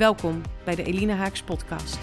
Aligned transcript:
Welkom 0.00 0.42
bij 0.64 0.74
de 0.74 0.82
Elina 0.82 1.14
Haaks 1.14 1.42
podcast. 1.42 1.98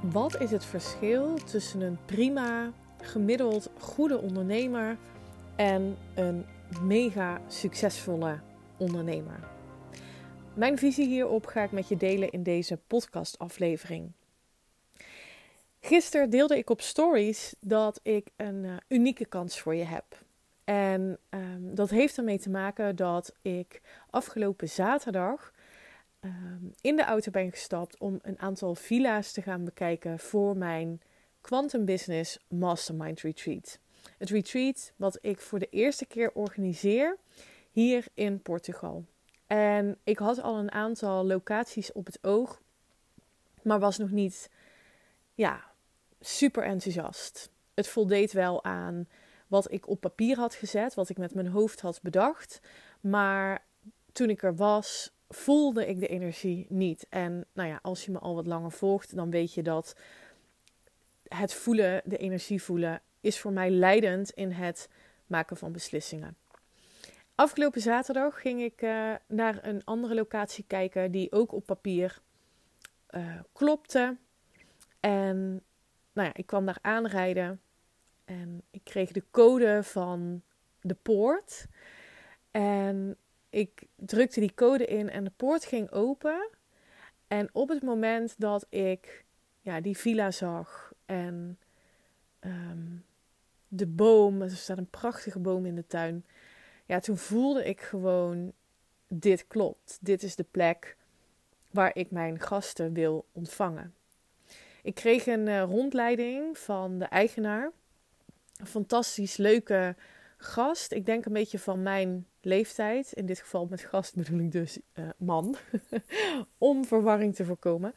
Wat 0.00 0.40
is 0.40 0.50
het 0.50 0.64
verschil 0.64 1.34
tussen 1.34 1.80
een 1.80 1.98
prima, 2.04 2.72
gemiddeld 3.00 3.70
goede 3.78 4.18
ondernemer 4.18 4.98
en 5.56 5.96
een 6.14 6.46
mega 6.80 7.40
succesvolle 7.48 8.40
ondernemer? 8.78 9.48
Mijn 10.54 10.78
visie 10.78 11.06
hierop 11.06 11.46
ga 11.46 11.62
ik 11.62 11.72
met 11.72 11.88
je 11.88 11.96
delen 11.96 12.30
in 12.30 12.42
deze 12.42 12.76
podcastaflevering. 12.86 14.12
Gisteren 15.80 16.30
deelde 16.30 16.58
ik 16.58 16.70
op 16.70 16.80
stories 16.80 17.54
dat 17.60 18.00
ik 18.02 18.28
een 18.36 18.64
uh, 18.64 18.76
unieke 18.88 19.26
kans 19.26 19.60
voor 19.60 19.74
je 19.74 19.84
heb. 19.84 20.23
En 20.64 21.18
um, 21.30 21.74
dat 21.74 21.90
heeft 21.90 22.18
ermee 22.18 22.38
te 22.38 22.50
maken 22.50 22.96
dat 22.96 23.34
ik 23.42 23.80
afgelopen 24.10 24.68
zaterdag 24.68 25.52
um, 26.20 26.72
in 26.80 26.96
de 26.96 27.04
auto 27.04 27.30
ben 27.30 27.50
gestapt 27.50 27.98
om 27.98 28.18
een 28.22 28.38
aantal 28.38 28.74
villa's 28.74 29.32
te 29.32 29.42
gaan 29.42 29.64
bekijken 29.64 30.18
voor 30.18 30.56
mijn 30.56 31.00
Quantum 31.40 31.84
Business 31.84 32.38
Mastermind 32.48 33.20
Retreat. 33.20 33.78
Het 34.18 34.30
retreat 34.30 34.92
wat 34.96 35.18
ik 35.20 35.40
voor 35.40 35.58
de 35.58 35.68
eerste 35.70 36.06
keer 36.06 36.30
organiseer 36.32 37.16
hier 37.70 38.06
in 38.14 38.42
Portugal. 38.42 39.04
En 39.46 39.98
ik 40.04 40.18
had 40.18 40.42
al 40.42 40.58
een 40.58 40.72
aantal 40.72 41.26
locaties 41.26 41.92
op 41.92 42.06
het 42.06 42.18
oog, 42.22 42.60
maar 43.62 43.80
was 43.80 43.98
nog 43.98 44.10
niet 44.10 44.50
ja, 45.34 45.64
super 46.20 46.64
enthousiast. 46.64 47.50
Het 47.74 47.88
voldeed 47.88 48.32
wel 48.32 48.64
aan 48.64 49.08
wat 49.54 49.72
ik 49.72 49.88
op 49.88 50.00
papier 50.00 50.36
had 50.36 50.54
gezet, 50.54 50.94
wat 50.94 51.08
ik 51.08 51.18
met 51.18 51.34
mijn 51.34 51.46
hoofd 51.46 51.80
had 51.80 52.02
bedacht. 52.02 52.60
Maar 53.00 53.64
toen 54.12 54.30
ik 54.30 54.42
er 54.42 54.56
was, 54.56 55.14
voelde 55.28 55.86
ik 55.86 56.00
de 56.00 56.06
energie 56.06 56.66
niet. 56.68 57.06
En 57.08 57.46
nou 57.52 57.68
ja, 57.68 57.78
als 57.82 58.04
je 58.04 58.10
me 58.10 58.18
al 58.18 58.34
wat 58.34 58.46
langer 58.46 58.72
volgt, 58.72 59.16
dan 59.16 59.30
weet 59.30 59.54
je 59.54 59.62
dat 59.62 59.96
het 61.28 61.54
voelen, 61.54 62.02
de 62.04 62.16
energie 62.16 62.62
voelen, 62.62 63.02
is 63.20 63.40
voor 63.40 63.52
mij 63.52 63.70
leidend 63.70 64.30
in 64.30 64.50
het 64.50 64.88
maken 65.26 65.56
van 65.56 65.72
beslissingen. 65.72 66.36
Afgelopen 67.34 67.80
zaterdag 67.80 68.40
ging 68.40 68.62
ik 68.62 68.82
uh, 68.82 69.14
naar 69.28 69.58
een 69.66 69.84
andere 69.84 70.14
locatie 70.14 70.64
kijken 70.66 71.10
die 71.10 71.32
ook 71.32 71.52
op 71.52 71.66
papier 71.66 72.20
uh, 73.10 73.40
klopte. 73.52 74.16
En 75.00 75.62
nou 76.12 76.28
ja, 76.28 76.34
ik 76.34 76.46
kwam 76.46 76.66
daar 76.66 76.78
aanrijden 76.80 77.60
en 78.24 78.62
ik 78.70 78.84
kreeg 78.84 79.12
de 79.12 79.24
code 79.30 79.82
van 79.82 80.42
de 80.80 80.96
poort. 81.02 81.66
En 82.50 83.16
ik 83.50 83.82
drukte 83.96 84.40
die 84.40 84.54
code 84.54 84.84
in 84.84 85.10
en 85.10 85.24
de 85.24 85.32
poort 85.36 85.64
ging 85.64 85.90
open. 85.90 86.48
En 87.28 87.48
op 87.52 87.68
het 87.68 87.82
moment 87.82 88.34
dat 88.38 88.66
ik 88.68 89.24
ja, 89.60 89.80
die 89.80 89.96
villa 89.96 90.30
zag 90.30 90.92
en 91.06 91.58
um, 92.40 93.04
de 93.68 93.86
boom, 93.86 94.42
er 94.42 94.50
staat 94.50 94.78
een 94.78 94.90
prachtige 94.90 95.38
boom 95.38 95.66
in 95.66 95.74
de 95.74 95.86
tuin. 95.86 96.24
Ja, 96.86 97.00
toen 97.00 97.16
voelde 97.16 97.64
ik 97.64 97.80
gewoon: 97.80 98.52
dit 99.08 99.46
klopt. 99.46 99.98
Dit 100.00 100.22
is 100.22 100.36
de 100.36 100.46
plek 100.50 100.96
waar 101.70 101.96
ik 101.96 102.10
mijn 102.10 102.40
gasten 102.40 102.92
wil 102.92 103.26
ontvangen. 103.32 103.94
Ik 104.82 104.94
kreeg 104.94 105.26
een 105.26 105.46
uh, 105.46 105.62
rondleiding 105.62 106.58
van 106.58 106.98
de 106.98 107.04
eigenaar 107.04 107.72
fantastisch 108.66 109.36
leuke 109.36 109.96
gast. 110.36 110.92
Ik 110.92 111.06
denk 111.06 111.24
een 111.24 111.32
beetje 111.32 111.58
van 111.58 111.82
mijn 111.82 112.26
leeftijd. 112.40 113.12
In 113.12 113.26
dit 113.26 113.40
geval 113.40 113.66
met 113.70 113.80
gast 113.80 114.14
bedoel 114.14 114.38
ik 114.38 114.52
dus 114.52 114.78
uh, 114.94 115.08
man. 115.18 115.56
Om 116.58 116.84
verwarring 116.84 117.34
te 117.34 117.44
voorkomen. 117.44 117.94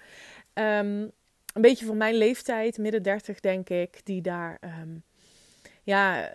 Um, 0.53 1.11
een 1.53 1.61
beetje 1.61 1.85
van 1.85 1.97
mijn 1.97 2.15
leeftijd, 2.15 2.77
midden 2.77 3.03
dertig 3.03 3.39
denk 3.39 3.69
ik. 3.69 4.05
Die 4.05 4.21
daar 4.21 4.59
um, 4.81 5.03
ja, 5.83 6.31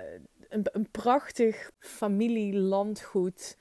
een, 0.49 0.65
een 0.73 0.91
prachtig 0.91 1.71
familielandgoed 1.79 3.57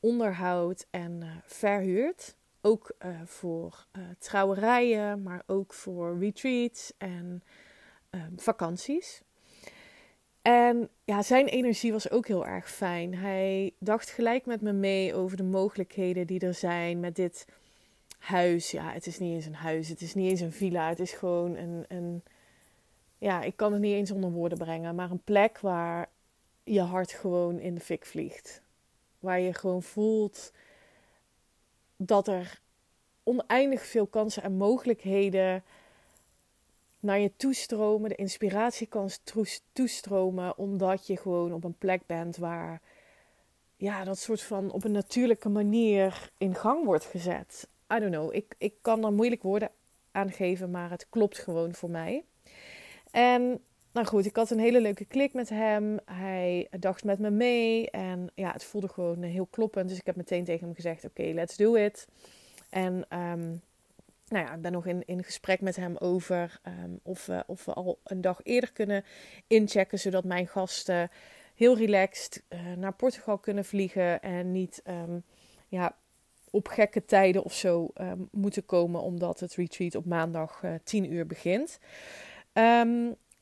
onderhoudt 0.00 0.86
en 0.90 1.20
uh, 1.22 1.30
verhuurt. 1.44 2.36
Ook 2.60 2.94
uh, 3.06 3.20
voor 3.24 3.86
trouwerijen, 4.18 5.22
maar 5.22 5.42
ook 5.46 5.72
voor 5.72 6.18
retreats 6.18 6.92
en 6.98 7.42
ehm, 8.10 8.32
vakanties. 8.36 9.22
En 10.44 10.88
ja, 11.04 11.22
zijn 11.22 11.46
energie 11.46 11.92
was 11.92 12.10
ook 12.10 12.26
heel 12.26 12.46
erg 12.46 12.70
fijn. 12.70 13.14
Hij 13.14 13.72
dacht 13.78 14.10
gelijk 14.10 14.46
met 14.46 14.60
me 14.60 14.72
mee 14.72 15.14
over 15.14 15.36
de 15.36 15.42
mogelijkheden 15.42 16.26
die 16.26 16.40
er 16.40 16.54
zijn 16.54 17.00
met 17.00 17.16
dit 17.16 17.46
huis. 18.18 18.70
Ja, 18.70 18.92
het 18.92 19.06
is 19.06 19.18
niet 19.18 19.34
eens 19.34 19.46
een 19.46 19.54
huis, 19.54 19.88
het 19.88 20.00
is 20.00 20.14
niet 20.14 20.30
eens 20.30 20.40
een 20.40 20.52
villa, 20.52 20.88
het 20.88 21.00
is 21.00 21.12
gewoon 21.12 21.56
een, 21.56 21.84
een 21.88 22.22
ja, 23.18 23.42
ik 23.42 23.56
kan 23.56 23.72
het 23.72 23.80
niet 23.80 23.94
eens 23.94 24.10
onder 24.10 24.30
woorden 24.30 24.58
brengen, 24.58 24.94
maar 24.94 25.10
een 25.10 25.24
plek 25.24 25.58
waar 25.58 26.08
je 26.64 26.80
hart 26.80 27.12
gewoon 27.12 27.58
in 27.58 27.74
de 27.74 27.80
fik 27.80 28.06
vliegt. 28.06 28.62
Waar 29.18 29.40
je 29.40 29.54
gewoon 29.54 29.82
voelt 29.82 30.52
dat 31.96 32.28
er 32.28 32.60
oneindig 33.22 33.86
veel 33.86 34.06
kansen 34.06 34.42
en 34.42 34.56
mogelijkheden 34.56 35.64
naar 37.04 37.18
je 37.18 37.32
toestromen, 37.36 38.08
de 38.08 38.14
inspiratie 38.14 38.86
kan 38.86 39.10
toestromen, 39.72 40.58
omdat 40.58 41.06
je 41.06 41.16
gewoon 41.16 41.52
op 41.52 41.64
een 41.64 41.78
plek 41.78 42.06
bent 42.06 42.36
waar 42.36 42.80
ja, 43.76 44.04
dat 44.04 44.18
soort 44.18 44.42
van 44.42 44.70
op 44.70 44.84
een 44.84 44.92
natuurlijke 44.92 45.48
manier 45.48 46.30
in 46.38 46.54
gang 46.54 46.84
wordt 46.84 47.04
gezet. 47.04 47.68
I 47.94 47.98
don't 47.98 48.12
know, 48.12 48.34
ik, 48.34 48.54
ik 48.58 48.74
kan 48.80 49.04
er 49.04 49.12
moeilijk 49.12 49.42
woorden 49.42 49.70
aan 50.12 50.32
geven, 50.32 50.70
maar 50.70 50.90
het 50.90 51.06
klopt 51.10 51.38
gewoon 51.38 51.74
voor 51.74 51.90
mij. 51.90 52.24
En 53.10 53.60
nou 53.92 54.06
goed, 54.06 54.26
ik 54.26 54.36
had 54.36 54.50
een 54.50 54.58
hele 54.58 54.80
leuke 54.80 55.04
klik 55.04 55.32
met 55.32 55.48
hem. 55.48 55.98
Hij 56.04 56.68
dacht 56.78 57.04
met 57.04 57.18
me 57.18 57.30
mee 57.30 57.90
en 57.90 58.30
ja, 58.34 58.52
het 58.52 58.64
voelde 58.64 58.88
gewoon 58.88 59.22
heel 59.22 59.46
kloppend. 59.50 59.88
Dus 59.88 59.98
ik 59.98 60.06
heb 60.06 60.16
meteen 60.16 60.44
tegen 60.44 60.66
hem 60.66 60.74
gezegd, 60.74 61.04
oké, 61.04 61.22
let's 61.22 61.56
do 61.56 61.74
it. 61.74 62.08
En 62.70 63.18
um, 63.18 63.62
nou 64.34 64.46
ja, 64.46 64.54
ik 64.54 64.62
ben 64.62 64.72
nog 64.72 64.86
in, 64.86 65.02
in 65.06 65.24
gesprek 65.24 65.60
met 65.60 65.76
hem 65.76 65.96
over 65.96 66.60
ehm, 66.62 66.90
of, 67.02 67.26
we, 67.26 67.44
of 67.46 67.64
we 67.64 67.72
al 67.72 67.98
een 68.04 68.20
dag 68.20 68.40
eerder 68.42 68.72
kunnen 68.72 69.04
inchecken, 69.46 69.98
zodat 69.98 70.24
mijn 70.24 70.46
gasten 70.48 71.10
heel 71.54 71.76
relaxed 71.76 72.42
uh, 72.48 72.72
naar 72.76 72.92
Portugal 72.92 73.38
kunnen 73.38 73.64
vliegen 73.64 74.22
en 74.22 74.52
niet 74.52 74.82
um, 74.86 75.22
ja, 75.68 75.96
op 76.50 76.68
gekke 76.68 77.04
tijden 77.04 77.44
of 77.44 77.52
zo 77.52 77.88
um, 78.00 78.28
moeten 78.30 78.66
komen, 78.66 79.00
omdat 79.00 79.40
het 79.40 79.54
retreat 79.54 79.94
op 79.94 80.04
maandag 80.04 80.62
uh, 80.64 80.74
eh, 80.74 80.80
10 80.84 81.12
uur 81.12 81.26
begint. 81.26 81.78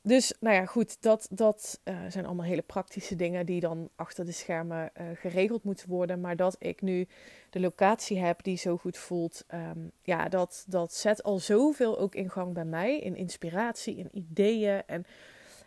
Dus 0.05 0.35
nou 0.41 0.55
ja, 0.57 0.67
goed, 0.67 1.03
dat, 1.03 1.29
dat 1.31 1.81
uh, 1.85 2.01
zijn 2.09 2.27
allemaal 2.27 2.47
hele 2.47 2.63
praktische 2.63 3.17
dingen 3.17 3.47
die 3.47 3.61
dan 3.61 3.91
achter 3.95 4.25
de 4.25 4.33
schermen 4.33 4.91
uh, 5.01 5.07
geregeld 5.15 5.65
moeten 5.65 5.89
worden. 5.89 6.21
Maar 6.21 6.37
dat 6.37 6.57
ik 6.59 6.81
nu 6.81 7.07
de 7.51 7.61
locatie 7.61 8.19
heb 8.19 8.43
die 8.43 8.57
zo 8.57 8.77
goed 8.77 8.97
voelt, 8.97 9.45
um, 9.55 9.91
ja, 10.03 10.29
dat, 10.29 10.65
dat 10.69 10.95
zet 10.95 11.23
al 11.23 11.39
zoveel 11.39 11.99
ook 11.99 12.15
in 12.15 12.31
gang 12.31 12.55
bij 12.55 12.65
mij. 12.65 12.99
In 12.99 13.17
inspiratie, 13.17 13.97
in 13.97 14.09
ideeën. 14.13 14.83
En 14.87 15.05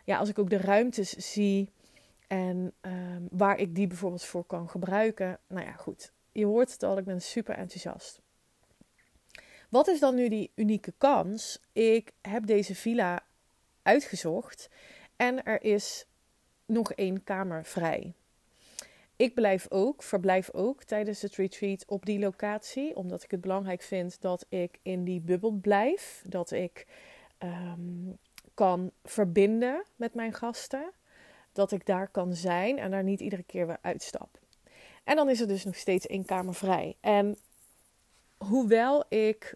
ja, 0.05 0.17
als 0.17 0.29
ik 0.29 0.39
ook 0.39 0.49
de 0.49 0.57
ruimtes 0.57 1.09
zie 1.09 1.69
en 2.27 2.73
um, 2.81 3.27
waar 3.31 3.59
ik 3.59 3.75
die 3.75 3.87
bijvoorbeeld 3.87 4.25
voor 4.25 4.45
kan 4.45 4.69
gebruiken. 4.69 5.39
Nou 5.47 5.65
ja, 5.65 5.71
goed, 5.71 6.11
je 6.31 6.45
hoort 6.45 6.71
het 6.71 6.83
al, 6.83 6.97
ik 6.97 7.05
ben 7.05 7.21
super 7.21 7.55
enthousiast. 7.55 8.21
Wat 9.69 9.87
is 9.87 9.99
dan 9.99 10.15
nu 10.15 10.29
die 10.29 10.51
unieke 10.55 10.93
kans? 10.97 11.61
Ik 11.73 12.11
heb 12.21 12.45
deze 12.45 12.75
villa 12.75 13.24
uitgezocht 13.85 14.69
en 15.15 15.43
er 15.43 15.63
is 15.63 16.05
nog 16.65 16.93
één 16.93 17.23
kamer 17.23 17.65
vrij. 17.65 18.13
Ik 19.15 19.33
blijf 19.33 19.65
ook, 19.69 20.03
verblijf 20.03 20.51
ook 20.53 20.83
tijdens 20.83 21.21
het 21.21 21.35
retreat 21.35 21.85
op 21.87 22.05
die 22.05 22.19
locatie, 22.19 22.95
omdat 22.95 23.23
ik 23.23 23.31
het 23.31 23.41
belangrijk 23.41 23.81
vind 23.81 24.21
dat 24.21 24.45
ik 24.49 24.79
in 24.81 25.03
die 25.03 25.21
bubbel 25.21 25.51
blijf, 25.51 26.23
dat 26.27 26.51
ik 26.51 26.87
um, 27.39 28.17
kan 28.53 28.91
verbinden 29.03 29.83
met 29.95 30.13
mijn 30.13 30.33
gasten, 30.33 30.91
dat 31.51 31.71
ik 31.71 31.85
daar 31.85 32.07
kan 32.07 32.33
zijn 32.33 32.79
en 32.79 32.91
daar 32.91 33.03
niet 33.03 33.19
iedere 33.19 33.43
keer 33.43 33.67
weer 33.67 33.79
uitstap. 33.81 34.39
En 35.03 35.15
dan 35.15 35.29
is 35.29 35.41
er 35.41 35.47
dus 35.47 35.65
nog 35.65 35.75
steeds 35.75 36.07
één 36.07 36.25
kamer 36.25 36.55
vrij. 36.55 36.97
En 37.01 37.37
hoewel 38.37 39.05
ik 39.09 39.55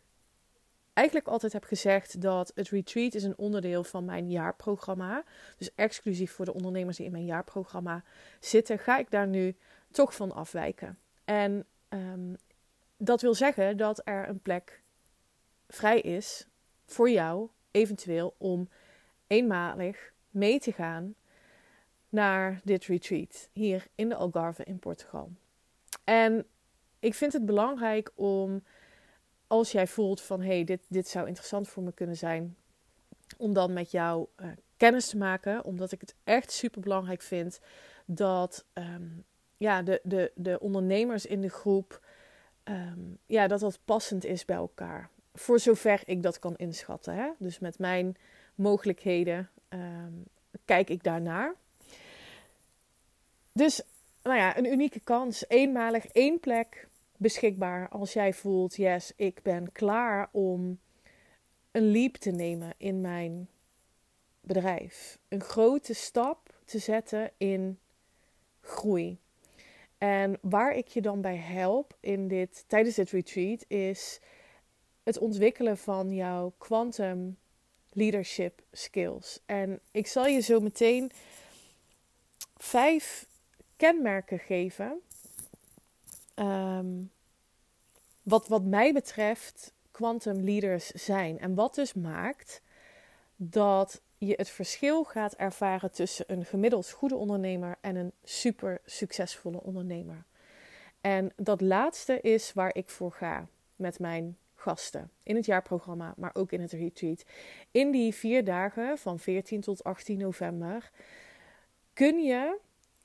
eigenlijk 0.93 1.27
altijd 1.27 1.53
heb 1.53 1.63
gezegd 1.63 2.21
dat 2.21 2.51
het 2.55 2.69
retreat 2.69 3.13
is 3.13 3.23
een 3.23 3.37
onderdeel 3.37 3.83
van 3.83 4.05
mijn 4.05 4.29
jaarprogramma. 4.29 5.23
Dus 5.57 5.75
exclusief 5.75 6.31
voor 6.31 6.45
de 6.45 6.53
ondernemers 6.53 6.97
die 6.97 7.05
in 7.05 7.11
mijn 7.11 7.25
jaarprogramma 7.25 8.03
zitten, 8.39 8.79
ga 8.79 8.97
ik 8.97 9.11
daar 9.11 9.27
nu 9.27 9.55
toch 9.91 10.15
van 10.15 10.31
afwijken. 10.31 10.97
En 11.25 11.65
um, 11.89 12.35
dat 12.97 13.21
wil 13.21 13.33
zeggen 13.33 13.77
dat 13.77 14.01
er 14.03 14.29
een 14.29 14.41
plek 14.41 14.81
vrij 15.67 15.99
is 15.99 16.47
voor 16.85 17.09
jou, 17.09 17.49
eventueel 17.71 18.35
om 18.37 18.69
eenmalig 19.27 20.11
mee 20.29 20.59
te 20.59 20.71
gaan 20.71 21.15
naar 22.09 22.61
dit 22.63 22.85
retreat 22.85 23.49
hier 23.53 23.87
in 23.95 24.09
de 24.09 24.15
Algarve 24.15 24.63
in 24.63 24.79
Portugal. 24.79 25.31
En 26.03 26.45
ik 26.99 27.13
vind 27.13 27.33
het 27.33 27.45
belangrijk 27.45 28.11
om, 28.15 28.63
als 29.49 29.71
jij 29.71 29.87
voelt 29.87 30.21
van 30.21 30.41
hé, 30.41 30.47
hey, 30.47 30.63
dit, 30.63 30.81
dit 30.87 31.07
zou 31.07 31.27
interessant 31.27 31.67
voor 31.67 31.83
me 31.83 31.91
kunnen 31.91 32.17
zijn, 32.17 32.55
om 33.37 33.53
dan 33.53 33.73
met 33.73 33.91
jou 33.91 34.27
uh, 34.37 34.47
kennis 34.77 35.09
te 35.09 35.17
maken, 35.17 35.63
omdat 35.63 35.91
ik 35.91 36.01
het 36.01 36.15
echt 36.23 36.51
super 36.51 36.81
belangrijk 36.81 37.21
vind 37.21 37.59
dat 38.05 38.65
um, 38.73 39.23
ja, 39.57 39.81
de, 39.81 39.99
de, 40.03 40.31
de 40.35 40.59
ondernemers 40.59 41.25
in 41.25 41.41
de 41.41 41.49
groep, 41.49 42.05
um, 42.63 43.17
ja, 43.25 43.47
dat 43.47 43.59
dat 43.59 43.79
passend 43.85 44.25
is 44.25 44.45
bij 44.45 44.55
elkaar. 44.55 45.09
Voor 45.33 45.59
zover 45.59 46.01
ik 46.05 46.23
dat 46.23 46.39
kan 46.39 46.55
inschatten. 46.55 47.13
Hè? 47.13 47.29
Dus 47.37 47.59
met 47.59 47.79
mijn 47.79 48.15
mogelijkheden 48.55 49.49
um, 49.69 50.23
kijk 50.65 50.89
ik 50.89 51.03
daarnaar. 51.03 51.55
Dus, 53.51 53.81
nou 54.23 54.37
ja, 54.37 54.57
een 54.57 54.71
unieke 54.71 54.99
kans. 54.99 55.45
Eenmalig 55.47 56.05
één 56.05 56.39
plek 56.39 56.87
beschikbaar 57.19 57.89
als 57.89 58.13
jij 58.13 58.33
voelt, 58.33 58.75
yes, 58.75 59.13
ik 59.15 59.41
ben 59.41 59.71
klaar 59.71 60.29
om 60.31 60.79
een 61.71 61.91
leap 61.91 62.15
te 62.15 62.31
nemen 62.31 62.73
in 62.77 63.01
mijn 63.01 63.49
bedrijf. 64.41 65.19
Een 65.27 65.41
grote 65.41 65.93
stap 65.93 66.53
te 66.65 66.79
zetten 66.79 67.31
in 67.37 67.79
groei. 68.61 69.19
En 69.97 70.37
waar 70.41 70.75
ik 70.75 70.87
je 70.87 71.01
dan 71.01 71.21
bij 71.21 71.37
help 71.37 71.97
in 71.99 72.27
dit, 72.27 72.63
tijdens 72.67 72.95
dit 72.95 73.11
retreat 73.11 73.65
is 73.67 74.19
het 75.03 75.17
ontwikkelen 75.17 75.77
van 75.77 76.13
jouw 76.13 76.53
quantum 76.57 77.37
leadership 77.89 78.61
skills. 78.71 79.39
En 79.45 79.79
ik 79.91 80.07
zal 80.07 80.25
je 80.25 80.39
zo 80.39 80.59
meteen 80.59 81.11
vijf 82.57 83.27
kenmerken 83.75 84.39
geven. 84.39 85.01
Um, 86.39 87.11
wat, 88.23 88.47
wat 88.47 88.63
mij 88.63 88.93
betreft 88.93 89.73
quantum 89.91 90.43
leaders 90.43 90.87
zijn. 90.87 91.39
En 91.39 91.55
wat 91.55 91.75
dus 91.75 91.93
maakt 91.93 92.61
dat 93.35 94.01
je 94.17 94.33
het 94.37 94.49
verschil 94.49 95.03
gaat 95.03 95.33
ervaren 95.33 95.91
tussen 95.91 96.25
een 96.27 96.45
gemiddeld 96.45 96.91
goede 96.91 97.15
ondernemer 97.15 97.77
en 97.81 97.95
een 97.95 98.11
super 98.23 98.81
succesvolle 98.85 99.61
ondernemer. 99.61 100.23
En 101.01 101.31
dat 101.35 101.61
laatste 101.61 102.21
is 102.21 102.53
waar 102.53 102.75
ik 102.75 102.89
voor 102.89 103.11
ga 103.11 103.47
met 103.75 103.99
mijn 103.99 104.37
gasten 104.55 105.11
in 105.23 105.35
het 105.35 105.45
jaarprogramma, 105.45 106.13
maar 106.17 106.31
ook 106.33 106.51
in 106.51 106.61
het 106.61 106.71
retreat. 106.71 107.23
In 107.71 107.91
die 107.91 108.13
vier 108.13 108.43
dagen 108.43 108.97
van 108.97 109.19
14 109.19 109.61
tot 109.61 109.83
18 109.83 110.17
november 110.17 110.91
kun 111.93 112.19
je 112.19 112.57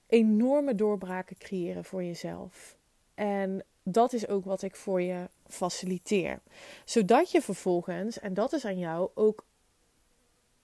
enorme 0.07 0.75
doorbraken 0.75 1.39
creëren 1.39 1.85
voor 1.85 2.05
jezelf. 2.05 2.77
En 3.15 3.65
dat 3.83 4.13
is 4.13 4.29
ook 4.29 4.45
wat 4.45 4.63
ik 4.63 4.77
voor 4.77 5.03
je 5.03 5.29
faciliteer. 5.47 6.41
Zodat 6.85 7.31
je 7.31 7.43
vervolgens, 7.43 8.19
en 8.19 8.35
dat 8.35 8.53
is 8.53 8.65
aan 8.65 8.79
jou, 8.79 9.11
ook 9.15 9.47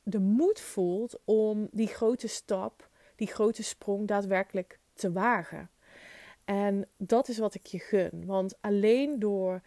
de 0.03 0.19
moed 0.19 0.61
voelt 0.61 1.19
om 1.25 1.69
die 1.73 1.87
grote 1.87 2.29
stap, 2.29 2.89
die 3.17 3.27
grote 3.27 3.63
sprong 3.63 4.09
daadwerkelijk 4.09 4.79
te 4.95 5.13
wagen. 5.13 5.71
En 6.45 6.89
dat 6.97 7.29
is 7.29 7.39
wat 7.39 7.55
ik 7.55 7.67
je 7.67 7.79
gun. 7.79 8.27
Want 8.27 8.55
alleen 8.61 9.19
door 9.19 9.63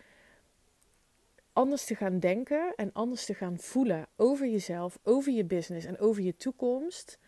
anders 1.53 1.85
te 1.85 1.95
gaan 1.95 2.19
denken 2.19 2.73
en 2.75 2.93
anders 2.93 3.25
te 3.25 3.33
gaan 3.33 3.59
voelen 3.59 4.07
over 4.15 4.47
jezelf, 4.47 4.99
over 5.03 5.31
je 5.31 5.45
business 5.45 5.85
en 5.85 5.99
over 5.99 6.23
je 6.23 6.35
toekomst, 6.35 7.19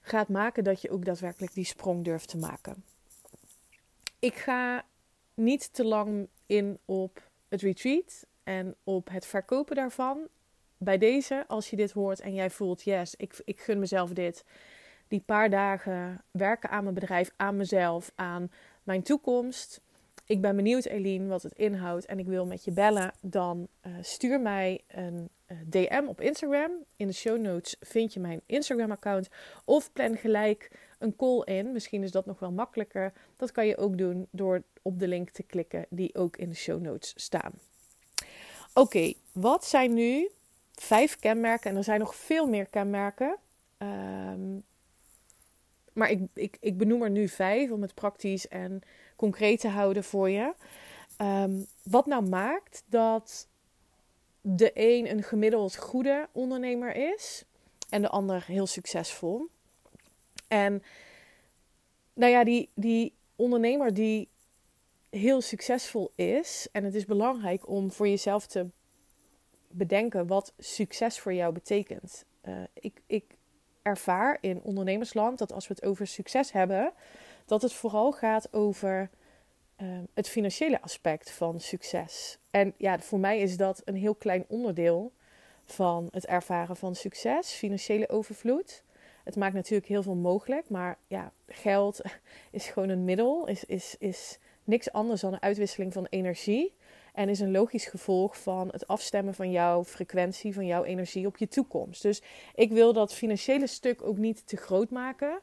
gaat 0.00 0.28
maken 0.28 0.64
dat 0.64 0.82
je 0.82 0.90
ook 0.90 1.04
daadwerkelijk 1.04 1.54
die 1.54 1.64
sprong 1.64 2.04
durft 2.04 2.28
te 2.28 2.38
maken. 2.38 2.84
Ik 4.18 4.34
ga 4.34 4.84
niet 5.34 5.72
te 5.72 5.84
lang 5.84 6.28
in 6.46 6.78
op 6.84 7.30
het 7.48 7.60
retreat 7.62 8.26
en 8.44 8.74
op 8.84 9.08
het 9.08 9.26
verkopen 9.26 9.76
daarvan. 9.76 10.28
Bij 10.76 10.98
deze, 10.98 11.44
als 11.48 11.70
je 11.70 11.76
dit 11.76 11.90
hoort 11.90 12.20
en 12.20 12.34
jij 12.34 12.50
voelt, 12.50 12.82
yes, 12.82 13.14
ik, 13.14 13.40
ik 13.44 13.60
gun 13.60 13.78
mezelf 13.78 14.10
dit. 14.10 14.44
Die 15.08 15.20
paar 15.20 15.50
dagen 15.50 16.24
werken 16.30 16.70
aan 16.70 16.82
mijn 16.82 16.94
bedrijf, 16.94 17.30
aan 17.36 17.56
mezelf, 17.56 18.12
aan 18.14 18.50
mijn 18.82 19.02
toekomst 19.02 19.80
ik 20.28 20.40
ben 20.40 20.56
benieuwd, 20.56 20.84
Eline, 20.84 21.26
wat 21.26 21.42
het 21.42 21.52
inhoudt 21.52 22.06
en 22.06 22.18
ik 22.18 22.26
wil 22.26 22.46
met 22.46 22.64
je 22.64 22.70
bellen, 22.70 23.12
dan 23.20 23.68
uh, 23.86 23.92
stuur 24.00 24.40
mij 24.40 24.80
een 24.88 25.28
eh, 25.46 25.56
DM 25.66 26.04
op 26.06 26.20
Instagram. 26.20 26.70
In 26.96 27.06
de 27.06 27.12
show 27.12 27.38
notes 27.38 27.76
vind 27.80 28.12
je 28.12 28.20
mijn 28.20 28.40
Instagram-account. 28.46 29.28
Of 29.64 29.92
plan 29.92 30.16
gelijk 30.16 30.70
een 30.98 31.16
call 31.16 31.42
in. 31.44 31.72
Misschien 31.72 32.02
is 32.02 32.10
dat 32.10 32.26
nog 32.26 32.38
wel 32.38 32.52
makkelijker. 32.52 33.12
Dat 33.36 33.52
kan 33.52 33.66
je 33.66 33.76
ook 33.76 33.98
doen 33.98 34.28
door 34.30 34.62
op 34.82 34.98
de 34.98 35.08
link 35.08 35.30
te 35.30 35.42
klikken 35.42 35.86
die 35.90 36.14
ook 36.14 36.36
in 36.36 36.48
de 36.48 36.54
show 36.54 36.80
notes 36.80 37.12
staan. 37.16 37.52
Oké, 38.74 39.12
wat 39.32 39.64
zijn 39.64 39.94
nu 39.94 40.30
vijf 40.74 41.18
kenmerken? 41.18 41.70
En 41.70 41.76
er 41.76 41.84
zijn 41.84 42.00
nog 42.00 42.14
veel 42.14 42.46
meer 42.46 42.66
kenmerken. 42.66 43.36
Um, 43.78 44.64
maar 45.92 46.10
ik, 46.10 46.20
ik, 46.34 46.56
ik 46.60 46.78
benoem 46.78 47.02
er 47.02 47.10
nu 47.10 47.28
vijf 47.28 47.70
om 47.70 47.82
het 47.82 47.94
praktisch 47.94 48.48
en 48.48 48.80
concreet 49.16 49.60
te 49.60 49.68
houden 49.68 50.04
voor 50.04 50.30
je. 50.30 50.54
Um, 51.18 51.66
wat 51.82 52.06
nou 52.06 52.28
maakt 52.28 52.82
dat 52.86 53.48
de 54.40 54.70
een 54.74 55.10
een 55.10 55.22
gemiddeld 55.22 55.76
goede 55.76 56.28
ondernemer 56.32 56.94
is 57.14 57.44
en 57.88 58.02
de 58.02 58.08
ander 58.08 58.44
heel 58.46 58.66
succesvol. 58.66 59.48
En 60.48 60.82
nou 62.14 62.32
ja, 62.32 62.44
die, 62.44 62.70
die 62.74 63.14
ondernemer 63.36 63.94
die 63.94 64.28
heel 65.10 65.40
succesvol 65.40 66.12
is, 66.14 66.68
en 66.72 66.84
het 66.84 66.94
is 66.94 67.04
belangrijk 67.04 67.68
om 67.68 67.92
voor 67.92 68.08
jezelf 68.08 68.46
te 68.46 68.70
bedenken 69.68 70.26
wat 70.26 70.52
succes 70.58 71.20
voor 71.20 71.34
jou 71.34 71.52
betekent. 71.52 72.24
Uh, 72.44 72.54
ik, 72.74 73.00
ik 73.06 73.24
ervaar 73.82 74.38
in 74.40 74.62
ondernemersland 74.62 75.38
dat 75.38 75.52
als 75.52 75.68
we 75.68 75.74
het 75.74 75.84
over 75.84 76.06
succes 76.06 76.52
hebben, 76.52 76.92
dat 77.46 77.62
het 77.62 77.72
vooral 77.72 78.12
gaat 78.12 78.52
over 78.52 79.10
ehm, 79.76 80.04
het 80.14 80.28
financiële 80.28 80.80
aspect 80.80 81.30
van 81.30 81.60
succes. 81.60 82.38
En 82.50 82.74
ja, 82.76 82.98
voor 82.98 83.18
mij 83.18 83.38
is 83.38 83.56
dat 83.56 83.82
een 83.84 83.96
heel 83.96 84.14
klein 84.14 84.44
onderdeel 84.48 85.12
van 85.64 86.08
het 86.10 86.26
ervaren 86.26 86.76
van 86.76 86.94
succes, 86.94 87.50
financiële 87.50 88.08
overvloed. 88.08 88.82
Het 89.28 89.36
maakt 89.36 89.54
natuurlijk 89.54 89.88
heel 89.88 90.02
veel 90.02 90.14
mogelijk, 90.14 90.68
maar 90.68 90.98
ja, 91.06 91.32
geld 91.46 92.00
is 92.50 92.66
gewoon 92.66 92.88
een 92.88 93.04
middel, 93.04 93.46
is, 93.46 93.64
is, 93.64 93.96
is 93.98 94.38
niks 94.64 94.92
anders 94.92 95.20
dan 95.20 95.32
een 95.32 95.42
uitwisseling 95.42 95.92
van 95.92 96.06
energie. 96.10 96.74
En 97.12 97.28
is 97.28 97.40
een 97.40 97.50
logisch 97.50 97.86
gevolg 97.86 98.38
van 98.42 98.68
het 98.68 98.86
afstemmen 98.86 99.34
van 99.34 99.50
jouw 99.50 99.84
frequentie, 99.84 100.54
van 100.54 100.66
jouw 100.66 100.84
energie 100.84 101.26
op 101.26 101.36
je 101.36 101.48
toekomst. 101.48 102.02
Dus 102.02 102.22
ik 102.54 102.72
wil 102.72 102.92
dat 102.92 103.14
financiële 103.14 103.66
stuk 103.66 104.02
ook 104.02 104.18
niet 104.18 104.46
te 104.46 104.56
groot 104.56 104.90
maken. 104.90 105.40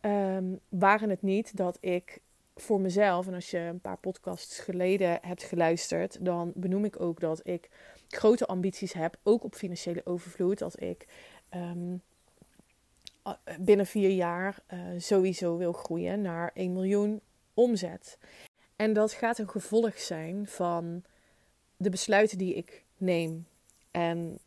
Um, 0.00 0.60
waren 0.68 1.10
het 1.10 1.22
niet 1.22 1.56
dat 1.56 1.78
ik 1.80 2.20
voor 2.54 2.80
mezelf, 2.80 3.26
en 3.26 3.34
als 3.34 3.50
je 3.50 3.58
een 3.58 3.80
paar 3.80 3.98
podcasts 3.98 4.58
geleden 4.58 5.18
hebt 5.22 5.42
geluisterd, 5.42 6.24
dan 6.24 6.52
benoem 6.54 6.84
ik 6.84 7.00
ook 7.00 7.20
dat 7.20 7.40
ik 7.42 7.68
grote 8.08 8.46
ambities 8.46 8.92
heb, 8.92 9.16
ook 9.22 9.44
op 9.44 9.54
financiële 9.54 10.00
overvloed. 10.04 10.58
Dat 10.58 10.80
ik 10.80 11.06
um, 11.54 12.02
binnen 13.60 13.86
vier 13.86 14.10
jaar 14.10 14.58
uh, 14.72 14.80
sowieso 14.98 15.56
wil 15.56 15.72
groeien 15.72 16.20
naar 16.20 16.50
1 16.54 16.72
miljoen 16.72 17.20
omzet. 17.54 18.18
En 18.76 18.92
dat 18.92 19.12
gaat 19.12 19.38
een 19.38 19.48
gevolg 19.48 19.98
zijn 19.98 20.46
van 20.46 21.04
de 21.76 21.90
besluiten 21.90 22.38
die 22.38 22.54
ik 22.54 22.84
neem. 22.96 23.46
En 23.90 24.38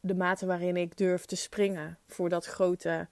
de 0.00 0.14
mate 0.14 0.46
waarin 0.46 0.76
ik 0.76 0.96
durf 0.96 1.24
te 1.24 1.36
springen 1.36 1.98
voor 2.06 2.28
dat 2.28 2.46
grote 2.46 3.08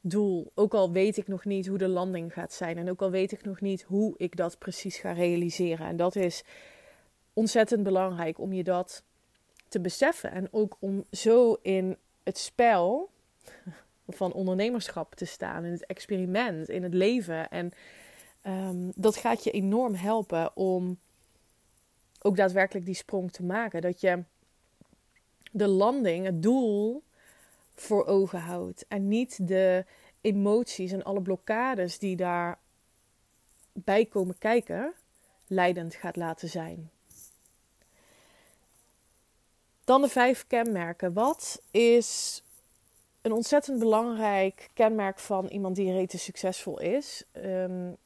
doel. 0.00 0.50
Ook 0.54 0.74
al 0.74 0.92
weet 0.92 1.16
ik 1.16 1.28
nog 1.28 1.44
niet 1.44 1.66
hoe 1.66 1.78
de 1.78 1.88
landing 1.88 2.32
gaat 2.32 2.52
zijn. 2.52 2.78
En 2.78 2.90
ook 2.90 3.02
al 3.02 3.10
weet 3.10 3.32
ik 3.32 3.44
nog 3.44 3.60
niet 3.60 3.82
hoe 3.82 4.14
ik 4.16 4.36
dat 4.36 4.58
precies 4.58 4.96
ga 4.96 5.12
realiseren. 5.12 5.86
En 5.86 5.96
dat 5.96 6.16
is 6.16 6.42
ontzettend 7.32 7.82
belangrijk 7.82 8.38
om 8.38 8.52
je 8.52 8.64
dat 8.64 9.04
te 9.68 9.80
beseffen. 9.80 10.30
En 10.30 10.48
ook 10.50 10.76
om 10.78 11.04
zo 11.10 11.56
in 11.62 11.96
het 12.22 12.38
spel 12.38 13.10
van 14.08 14.32
ondernemerschap 14.32 15.14
te 15.14 15.24
staan. 15.24 15.64
In 15.64 15.72
het 15.72 15.86
experiment, 15.86 16.68
in 16.68 16.82
het 16.82 16.94
leven. 16.94 17.50
En 17.50 17.72
Ehm, 18.42 18.90
dat 18.94 19.16
gaat 19.16 19.44
je 19.44 19.50
enorm 19.50 19.94
helpen 19.94 20.56
om 20.56 20.98
ook 22.22 22.36
daadwerkelijk 22.36 22.86
die 22.86 22.94
sprong 22.94 23.32
te 23.32 23.42
maken. 23.42 23.80
Dat 23.80 24.00
je 24.00 24.22
de 25.50 25.66
landing, 25.66 26.24
het 26.24 26.42
doel 26.42 27.02
voor 27.74 28.06
ogen 28.06 28.40
houdt. 28.40 28.84
En 28.88 29.08
niet 29.08 29.48
de 29.48 29.84
emoties 30.20 30.92
en 30.92 31.02
alle 31.02 31.22
blokkades 31.22 31.98
die 31.98 32.16
daarbij 32.16 34.04
komen 34.08 34.38
kijken, 34.38 34.92
leidend 35.46 35.94
gaat 35.94 36.16
laten 36.16 36.48
zijn. 36.48 36.90
Dan 39.84 40.02
de 40.02 40.08
vijf 40.08 40.46
kenmerken. 40.46 41.12
Wat 41.12 41.62
is 41.70 42.42
een 43.22 43.32
ontzettend 43.32 43.78
belangrijk 43.78 44.70
kenmerk 44.74 45.18
van 45.18 45.46
iemand 45.46 45.76
die 45.76 45.92
rete 45.92 46.18
succesvol 46.18 46.80
is? 46.80 47.24
Um, 47.32 47.96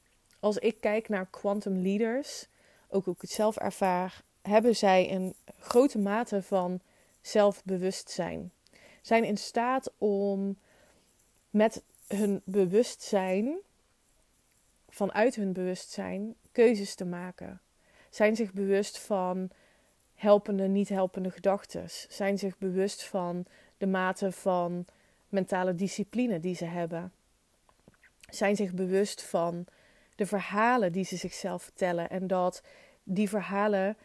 als 0.40 0.56
ik 0.56 0.80
kijk 0.80 1.08
naar 1.08 1.26
quantum 1.30 1.82
leaders, 1.82 2.46
ook 2.88 3.04
hoe 3.04 3.14
ik 3.14 3.20
het 3.20 3.30
zelf 3.30 3.56
ervaar, 3.56 4.22
hebben 4.42 4.76
zij 4.76 5.12
een 5.12 5.34
grote 5.58 5.98
mate 5.98 6.42
van 6.42 6.80
zelfbewustzijn. 7.20 8.52
Zijn 9.02 9.24
in 9.24 9.36
staat 9.36 9.92
om 9.98 10.58
met 11.50 11.82
hun 12.06 12.42
bewustzijn, 12.44 13.56
vanuit 14.88 15.34
hun 15.34 15.52
bewustzijn, 15.52 16.34
keuzes 16.52 16.94
te 16.94 17.04
maken. 17.04 17.60
Zijn 18.10 18.36
zich 18.36 18.52
bewust 18.52 18.98
van 18.98 19.50
helpende, 20.14 20.68
niet 20.68 20.88
helpende 20.88 21.30
gedachten. 21.30 21.84
Zijn 22.08 22.38
zich 22.38 22.58
bewust 22.58 23.04
van 23.04 23.44
de 23.78 23.86
mate 23.86 24.32
van 24.32 24.86
mentale 25.28 25.74
discipline 25.74 26.40
die 26.40 26.54
ze 26.54 26.64
hebben. 26.64 27.12
Zijn 28.30 28.56
zich 28.56 28.72
bewust 28.72 29.22
van 29.22 29.66
de 30.14 30.26
verhalen 30.26 30.92
die 30.92 31.04
ze 31.04 31.16
zichzelf 31.16 31.62
vertellen. 31.62 32.10
En 32.10 32.26
dat 32.26 32.62
die 33.02 33.28
verhalen 33.28 33.96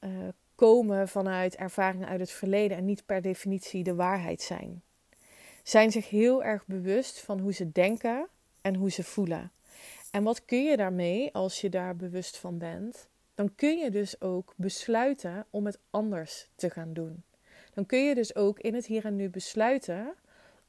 uh, 0.00 0.10
komen 0.54 1.08
vanuit 1.08 1.56
ervaringen 1.56 2.08
uit 2.08 2.20
het 2.20 2.30
verleden 2.30 2.76
en 2.76 2.84
niet 2.84 3.06
per 3.06 3.22
definitie 3.22 3.82
de 3.82 3.94
waarheid 3.94 4.42
zijn. 4.42 4.82
Zijn 5.62 5.90
zich 5.90 6.08
heel 6.08 6.44
erg 6.44 6.66
bewust 6.66 7.20
van 7.20 7.38
hoe 7.38 7.52
ze 7.52 7.72
denken 7.72 8.28
en 8.60 8.74
hoe 8.74 8.90
ze 8.90 9.04
voelen. 9.04 9.52
En 10.10 10.22
wat 10.22 10.44
kun 10.44 10.64
je 10.64 10.76
daarmee 10.76 11.34
als 11.34 11.60
je 11.60 11.68
daar 11.68 11.96
bewust 11.96 12.36
van 12.36 12.58
bent? 12.58 13.08
Dan 13.34 13.54
kun 13.54 13.78
je 13.78 13.90
dus 13.90 14.20
ook 14.20 14.54
besluiten 14.56 15.46
om 15.50 15.66
het 15.66 15.78
anders 15.90 16.48
te 16.54 16.70
gaan 16.70 16.92
doen. 16.92 17.22
Dan 17.74 17.86
kun 17.86 18.04
je 18.04 18.14
dus 18.14 18.34
ook 18.34 18.58
in 18.58 18.74
het 18.74 18.86
hier 18.86 19.04
en 19.04 19.16
nu 19.16 19.28
besluiten 19.28 20.14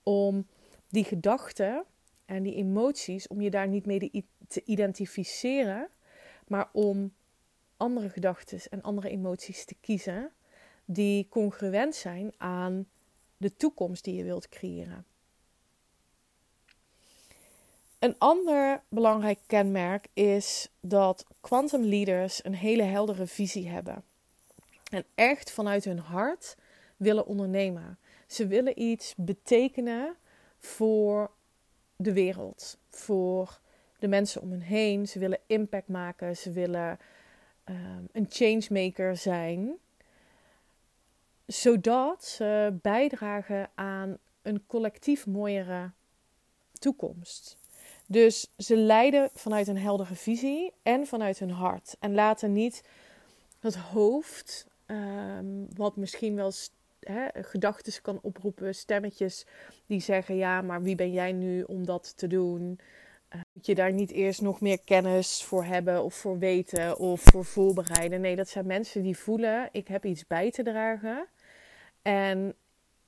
om 0.03 0.47
die 0.89 1.03
gedachten 1.03 1.85
en 2.25 2.43
die 2.43 2.55
emoties, 2.55 3.27
om 3.27 3.41
je 3.41 3.49
daar 3.49 3.67
niet 3.67 3.85
mee 3.85 4.25
te 4.47 4.63
identificeren, 4.65 5.89
maar 6.47 6.69
om 6.73 7.13
andere 7.77 8.09
gedachten 8.09 8.59
en 8.69 8.81
andere 8.81 9.09
emoties 9.09 9.65
te 9.65 9.75
kiezen 9.81 10.31
die 10.85 11.27
congruent 11.29 11.95
zijn 11.95 12.33
aan 12.37 12.87
de 13.37 13.55
toekomst 13.55 14.03
die 14.03 14.15
je 14.15 14.23
wilt 14.23 14.49
creëren. 14.49 15.05
Een 17.99 18.15
ander 18.17 18.83
belangrijk 18.89 19.39
kenmerk 19.45 20.07
is 20.13 20.69
dat 20.79 21.25
quantum 21.41 21.83
leaders 21.83 22.45
een 22.45 22.55
hele 22.55 22.83
heldere 22.83 23.27
visie 23.27 23.69
hebben. 23.69 24.03
En 24.91 25.05
echt 25.15 25.51
vanuit 25.51 25.85
hun 25.85 25.99
hart 25.99 26.57
willen 26.97 27.25
ondernemen. 27.25 27.97
Ze 28.31 28.47
willen 28.47 28.81
iets 28.81 29.13
betekenen 29.17 30.15
voor 30.57 31.31
de 31.95 32.13
wereld, 32.13 32.77
voor 32.89 33.59
de 33.99 34.07
mensen 34.07 34.41
om 34.41 34.51
hen 34.51 34.61
heen. 34.61 35.07
Ze 35.07 35.19
willen 35.19 35.39
impact 35.45 35.87
maken, 35.87 36.37
ze 36.37 36.51
willen 36.51 36.99
um, 37.65 38.07
een 38.11 38.25
changemaker 38.29 39.17
zijn, 39.17 39.71
zodat 41.45 42.25
ze 42.25 42.77
bijdragen 42.81 43.69
aan 43.75 44.17
een 44.41 44.65
collectief 44.67 45.27
mooiere 45.27 45.91
toekomst. 46.79 47.57
Dus 48.07 48.51
ze 48.57 48.75
leiden 48.75 49.29
vanuit 49.33 49.67
een 49.67 49.77
heldere 49.77 50.15
visie 50.15 50.73
en 50.83 51.07
vanuit 51.07 51.39
hun 51.39 51.51
hart. 51.51 51.95
En 51.99 52.13
laten 52.13 52.53
niet 52.53 52.83
het 53.59 53.75
hoofd, 53.75 54.67
ehm, 54.85 55.65
wat 55.75 55.95
misschien 55.95 56.35
wel 56.35 56.51
gedachten 57.33 58.01
kan 58.01 58.19
oproepen, 58.21 58.75
stemmetjes 58.75 59.45
die 59.85 59.99
zeggen: 59.99 60.35
Ja, 60.35 60.61
maar 60.61 60.81
wie 60.81 60.95
ben 60.95 61.11
jij 61.11 61.31
nu 61.31 61.63
om 61.63 61.85
dat 61.85 62.17
te 62.17 62.27
doen? 62.27 62.79
Uh, 63.35 63.41
moet 63.53 63.65
je 63.65 63.75
daar 63.75 63.93
niet 63.93 64.11
eerst 64.11 64.41
nog 64.41 64.61
meer 64.61 64.79
kennis 64.79 65.43
voor 65.43 65.63
hebben 65.63 66.03
of 66.03 66.13
voor 66.13 66.39
weten 66.39 66.97
of 66.97 67.21
voor 67.21 67.45
voorbereiden? 67.45 68.21
Nee, 68.21 68.35
dat 68.35 68.49
zijn 68.49 68.65
mensen 68.65 69.01
die 69.01 69.17
voelen: 69.17 69.69
ik 69.71 69.87
heb 69.87 70.05
iets 70.05 70.27
bij 70.27 70.51
te 70.51 70.63
dragen 70.63 71.27
en 72.01 72.55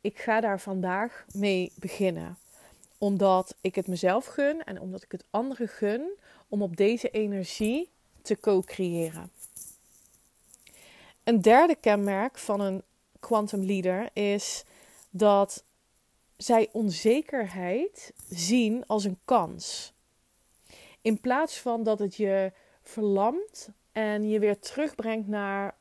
ik 0.02 0.20
ga 0.20 0.40
daar 0.40 0.60
vandaag 0.60 1.26
mee 1.34 1.72
beginnen. 1.76 2.38
Omdat 2.98 3.56
ik 3.62 3.76
het 3.76 3.88
mezelf 3.88 4.26
gun 4.26 4.64
en 4.64 4.80
omdat 4.80 5.04
ik 5.04 5.12
het 5.12 5.26
anderen 5.30 5.68
gun 5.68 6.12
om 6.48 6.62
op 6.62 6.78
deze 6.78 7.10
energie 7.10 7.90
te 8.22 8.40
co-creëren. 8.40 9.32
Een 11.24 11.42
derde 11.42 11.76
kenmerk 11.76 12.38
van 12.38 12.62
een 12.62 12.84
quantum 13.24 13.64
leader 13.64 14.10
is 14.14 14.64
dat 15.10 15.64
zij 16.38 16.70
onzekerheid 16.72 18.14
zien 18.30 18.86
als 18.86 19.04
een 19.04 19.20
kans. 19.26 19.94
In 21.02 21.22
plaats 21.22 21.60
van 21.60 21.84
dat 21.84 22.00
het 22.00 22.16
je 22.16 22.52
verlamt 22.82 23.70
en 23.92 24.30
je 24.30 24.40
weer 24.40 24.60
terugbrengt 24.60 25.28
naar 25.28 25.76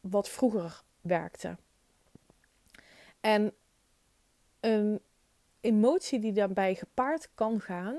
wat 0.00 0.28
vroeger 0.28 0.82
werkte. 1.00 1.56
En 3.20 3.52
een 4.60 5.00
emotie 5.60 6.18
die 6.18 6.32
daarbij 6.32 6.74
gepaard 6.74 7.28
kan 7.34 7.60
gaan, 7.60 7.96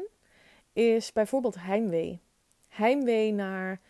is 0.73 1.13
bijvoorbeeld 1.13 1.55
heimwee. 1.55 2.19
Heimwee 2.67 3.31
naar 3.31 3.81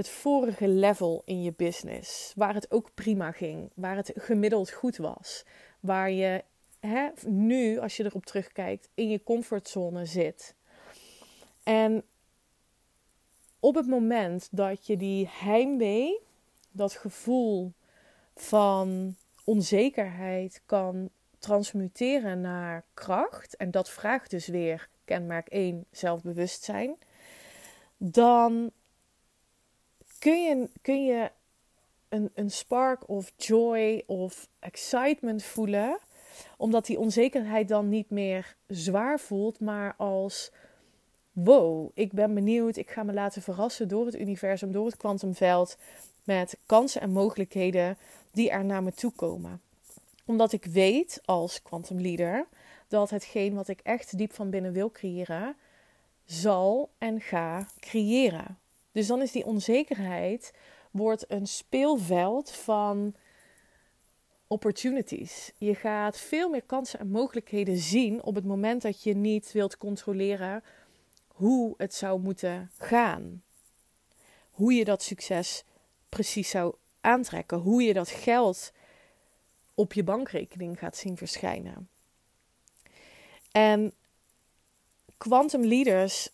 het 0.00 0.08
vorige 0.08 0.68
level 0.68 1.22
in 1.24 1.42
je 1.42 1.52
business, 1.56 2.32
waar 2.36 2.54
het 2.54 2.70
ook 2.70 2.94
prima 2.94 3.32
ging, 3.32 3.70
waar 3.74 3.96
het 3.96 4.12
gemiddeld 4.14 4.70
goed 4.70 4.96
was, 4.96 5.44
waar 5.80 6.10
je 6.10 6.44
hè, 6.80 7.08
nu, 7.26 7.78
als 7.78 7.96
je 7.96 8.04
erop 8.04 8.26
terugkijkt, 8.26 8.88
in 8.94 9.08
je 9.08 9.22
comfortzone 9.22 10.04
zit. 10.04 10.54
En 11.62 12.04
op 13.60 13.74
het 13.74 13.86
moment 13.86 14.48
dat 14.50 14.86
je 14.86 14.96
die 14.96 15.28
heimwee, 15.30 16.20
dat 16.70 16.92
gevoel 16.92 17.72
van 18.34 19.16
onzekerheid 19.44 20.62
kan 20.66 21.10
transmuteren 21.38 22.40
naar 22.40 22.84
kracht, 22.94 23.56
en 23.56 23.70
dat 23.70 23.90
vraagt 23.90 24.30
dus 24.30 24.46
weer 24.46 24.88
kenmerk 25.04 25.48
1 25.48 25.84
zelfbewustzijn, 25.90 26.96
dan 27.96 28.70
kun 30.20 30.42
je, 30.42 30.68
kun 30.82 31.04
je 31.04 31.30
een, 32.08 32.30
een 32.34 32.50
spark 32.50 33.08
of 33.08 33.32
joy 33.36 34.02
of 34.06 34.48
excitement 34.58 35.42
voelen, 35.42 35.98
omdat 36.56 36.86
die 36.86 36.98
onzekerheid 36.98 37.68
dan 37.68 37.88
niet 37.88 38.10
meer 38.10 38.56
zwaar 38.66 39.20
voelt, 39.20 39.60
maar 39.60 39.94
als 39.96 40.52
wow, 41.32 41.90
ik 41.94 42.12
ben 42.12 42.34
benieuwd, 42.34 42.76
ik 42.76 42.90
ga 42.90 43.02
me 43.02 43.12
laten 43.12 43.42
verrassen 43.42 43.88
door 43.88 44.06
het 44.06 44.14
universum, 44.14 44.72
door 44.72 44.86
het 44.86 44.96
kwantumveld, 44.96 45.76
met 46.24 46.58
kansen 46.66 47.00
en 47.00 47.10
mogelijkheden 47.10 47.98
die 48.32 48.50
er 48.50 48.64
naar 48.64 48.82
me 48.82 48.92
toe 48.92 49.12
komen. 49.12 49.60
Omdat 50.24 50.52
ik 50.52 50.64
weet 50.64 51.20
als 51.24 51.62
quantum 51.62 52.00
leader 52.00 52.46
dat 52.88 53.10
hetgeen 53.10 53.54
wat 53.54 53.68
ik 53.68 53.80
echt 53.82 54.18
diep 54.18 54.32
van 54.32 54.50
binnen 54.50 54.72
wil 54.72 54.90
creëren, 54.90 55.56
zal 56.24 56.90
en 56.98 57.20
ga 57.20 57.66
creëren. 57.80 58.58
Dus 58.92 59.06
dan 59.06 59.22
is 59.22 59.32
die 59.32 59.44
onzekerheid 59.44 60.52
wordt 60.90 61.24
een 61.28 61.46
speelveld 61.46 62.50
van 62.50 63.14
opportunities. 64.46 65.52
Je 65.56 65.74
gaat 65.74 66.18
veel 66.18 66.48
meer 66.48 66.62
kansen 66.62 66.98
en 66.98 67.10
mogelijkheden 67.10 67.76
zien 67.76 68.22
op 68.22 68.34
het 68.34 68.44
moment 68.44 68.82
dat 68.82 69.02
je 69.02 69.14
niet 69.14 69.52
wilt 69.52 69.76
controleren 69.76 70.64
hoe 71.26 71.74
het 71.76 71.94
zou 71.94 72.20
moeten 72.20 72.70
gaan. 72.78 73.42
Hoe 74.50 74.72
je 74.72 74.84
dat 74.84 75.02
succes 75.02 75.64
precies 76.08 76.50
zou 76.50 76.74
aantrekken. 77.00 77.58
Hoe 77.58 77.82
je 77.82 77.92
dat 77.92 78.08
geld 78.08 78.72
op 79.74 79.92
je 79.92 80.04
bankrekening 80.04 80.78
gaat 80.78 80.96
zien 80.96 81.16
verschijnen. 81.16 81.88
En 83.52 83.94
quantum 85.16 85.64
leaders 85.64 86.30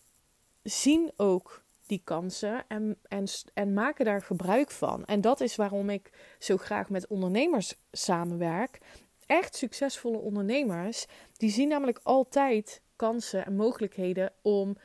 zien 0.62 1.12
ook 1.16 1.64
die 1.86 2.00
kansen 2.04 2.64
en, 2.68 2.98
en, 3.08 3.24
en 3.54 3.72
maken 3.72 4.04
daar 4.04 4.22
gebruik 4.22 4.70
van. 4.70 5.04
En 5.04 5.20
dat 5.20 5.40
is 5.40 5.56
waarom 5.56 5.90
ik 5.90 6.10
zo 6.38 6.56
graag 6.56 6.88
met 6.88 7.06
ondernemers 7.06 7.74
samenwerk. 7.92 8.78
Echt 9.26 9.56
succesvolle 9.56 10.18
ondernemers, 10.18 11.06
die 11.36 11.50
zien 11.50 11.68
namelijk 11.68 12.00
altijd 12.02 12.82
kansen 12.96 13.46
en 13.46 13.56
mogelijkheden 13.56 14.32
om 14.42 14.76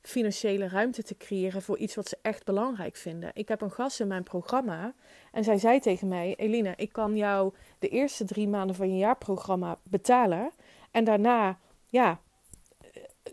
financiële 0.00 0.68
ruimte 0.68 1.02
te 1.02 1.16
creëren 1.16 1.62
voor 1.62 1.78
iets 1.78 1.94
wat 1.94 2.08
ze 2.08 2.18
echt 2.22 2.44
belangrijk 2.44 2.96
vinden. 2.96 3.30
Ik 3.34 3.48
heb 3.48 3.60
een 3.60 3.70
gast 3.70 4.00
in 4.00 4.06
mijn 4.06 4.22
programma 4.22 4.94
en 5.32 5.44
zij 5.44 5.58
zei 5.58 5.80
tegen 5.80 6.08
mij: 6.08 6.34
Eline, 6.36 6.74
ik 6.76 6.92
kan 6.92 7.16
jou 7.16 7.54
de 7.78 7.88
eerste 7.88 8.24
drie 8.24 8.48
maanden 8.48 8.76
van 8.76 8.90
je 8.90 8.98
jaarprogramma 8.98 9.78
betalen. 9.82 10.50
En 10.90 11.04
daarna, 11.04 11.58
ja, 11.86 12.20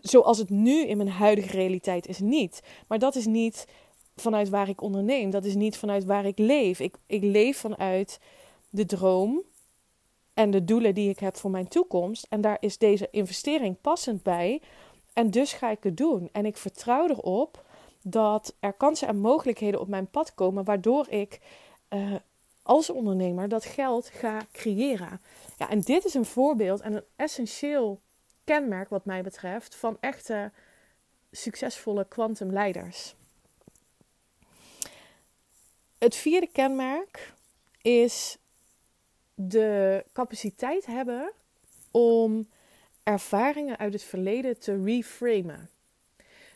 zoals 0.08 0.38
het 0.38 0.50
nu 0.50 0.86
in 0.86 0.96
mijn 0.96 1.08
huidige 1.08 1.50
realiteit 1.50 2.08
is, 2.08 2.18
niet. 2.18 2.62
Maar 2.86 2.98
dat 2.98 3.14
is 3.14 3.26
niet 3.26 3.66
vanuit 4.16 4.48
waar 4.48 4.68
ik 4.68 4.80
onderneem. 4.80 5.30
Dat 5.30 5.44
is 5.44 5.54
niet 5.54 5.76
vanuit 5.76 6.04
waar 6.04 6.26
ik 6.26 6.38
leef. 6.38 6.80
Ik, 6.80 6.94
ik 7.06 7.22
leef 7.22 7.58
vanuit 7.58 8.20
de 8.70 8.86
droom 8.86 9.42
en 10.34 10.50
de 10.50 10.64
doelen 10.64 10.94
die 10.94 11.10
ik 11.10 11.18
heb 11.18 11.36
voor 11.36 11.50
mijn 11.50 11.68
toekomst. 11.68 12.26
En 12.28 12.40
daar 12.40 12.56
is 12.60 12.78
deze 12.78 13.08
investering 13.10 13.80
passend 13.80 14.22
bij. 14.22 14.62
En 15.12 15.30
dus 15.30 15.52
ga 15.52 15.70
ik 15.70 15.82
het 15.82 15.96
doen. 15.96 16.28
En 16.32 16.46
ik 16.46 16.56
vertrouw 16.56 17.08
erop 17.08 17.64
dat 18.02 18.54
er 18.60 18.72
kansen 18.72 19.08
en 19.08 19.18
mogelijkheden 19.18 19.80
op 19.80 19.88
mijn 19.88 20.10
pad 20.10 20.34
komen, 20.34 20.64
waardoor 20.64 21.08
ik 21.08 21.40
uh, 21.90 22.14
als 22.62 22.90
ondernemer 22.90 23.48
dat 23.48 23.64
geld 23.64 24.08
ga 24.08 24.46
creëren. 24.52 25.20
Ja, 25.56 25.70
en 25.70 25.80
dit 25.80 26.04
is 26.04 26.14
een 26.14 26.24
voorbeeld 26.24 26.80
en 26.80 26.94
een 26.94 27.04
essentieel 27.16 28.00
kenmerk, 28.46 28.88
wat 28.88 29.04
mij 29.04 29.22
betreft, 29.22 29.74
van 29.74 29.96
echte 30.00 30.50
succesvolle 31.30 32.08
kwantumleiders. 32.08 33.14
Het 35.98 36.14
vierde 36.14 36.48
kenmerk 36.52 37.32
is 37.82 38.38
de 39.34 40.04
capaciteit 40.12 40.86
hebben 40.86 41.32
om 41.90 42.48
ervaringen 43.02 43.78
uit 43.78 43.92
het 43.92 44.02
verleden 44.02 44.58
te 44.58 44.82
reframen. 44.84 45.70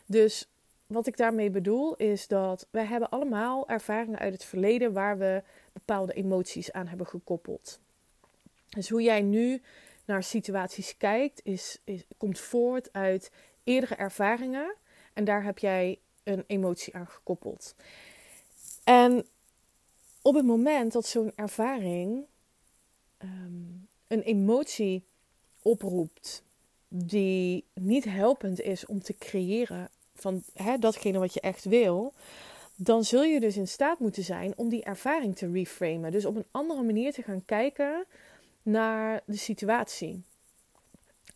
Dus 0.05 0.49
wat 0.87 1.07
ik 1.07 1.17
daarmee 1.17 1.49
bedoel 1.49 1.95
is 1.95 2.27
dat 2.27 2.67
wij 2.71 2.85
hebben 2.85 3.09
allemaal 3.09 3.67
ervaringen 3.67 4.19
uit 4.19 4.33
het 4.33 4.43
verleden 4.43 4.93
waar 4.93 5.17
we 5.17 5.43
bepaalde 5.73 6.13
emoties 6.13 6.71
aan 6.71 6.87
hebben 6.87 7.07
gekoppeld. 7.07 7.79
Dus 8.69 8.89
hoe 8.89 9.01
jij 9.01 9.21
nu 9.21 9.61
naar 10.05 10.23
situaties 10.23 10.97
kijkt, 10.97 11.41
is, 11.43 11.79
komt 12.17 12.39
voort 12.39 12.93
uit 12.93 13.31
eerdere 13.63 13.95
ervaringen. 13.95 14.75
En 15.13 15.23
daar 15.23 15.43
heb 15.43 15.59
jij 15.59 15.99
een 16.23 16.43
emotie 16.47 16.95
aan 16.95 17.07
gekoppeld. 17.07 17.75
En 18.83 19.25
op 20.21 20.35
het 20.35 20.45
moment 20.45 20.91
dat 20.91 21.05
zo'n 21.05 21.31
ervaring 21.35 22.25
ehm, 23.17 23.53
een 24.07 24.21
emotie 24.21 25.03
oproept 25.61 26.43
die 26.87 27.65
niet 27.73 28.03
helpend 28.03 28.61
is 28.61 28.85
om 28.85 29.01
te 29.01 29.15
creëren 29.17 29.89
van 30.15 30.43
hè, 30.53 30.77
datgene 30.77 31.19
wat 31.19 31.33
je 31.33 31.41
echt 31.41 31.63
wil, 31.63 32.13
dan 32.75 33.03
zul 33.03 33.23
je 33.23 33.39
dus 33.39 33.57
in 33.57 33.67
staat 33.67 33.99
moeten 33.99 34.23
zijn 34.23 34.53
om 34.57 34.69
die 34.69 34.83
ervaring 34.83 35.35
te 35.35 35.51
reframen. 35.51 36.11
Dus 36.11 36.25
op 36.25 36.35
een 36.35 36.45
andere 36.51 36.83
manier 36.83 37.13
te 37.13 37.21
gaan 37.21 37.45
kijken 37.45 38.05
naar 38.63 39.21
de 39.25 39.37
situatie. 39.37 40.23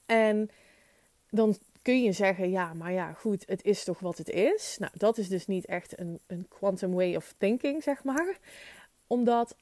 En 0.05 0.49
dan 1.29 1.57
kun 1.81 2.03
je 2.03 2.11
zeggen, 2.11 2.49
ja, 2.49 2.73
maar 2.73 2.91
ja, 2.91 3.13
goed, 3.13 3.43
het 3.47 3.63
is 3.63 3.83
toch 3.83 3.99
wat 3.99 4.17
het 4.17 4.29
is. 4.29 4.75
Nou, 4.79 4.91
dat 4.95 5.17
is 5.17 5.27
dus 5.27 5.47
niet 5.47 5.65
echt 5.65 5.99
een, 5.99 6.19
een 6.27 6.47
quantum 6.47 6.93
way 6.93 7.15
of 7.15 7.33
thinking, 7.37 7.83
zeg 7.83 8.03
maar. 8.03 8.37
Omdat 9.07 9.55